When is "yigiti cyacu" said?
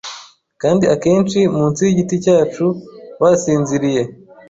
1.85-2.65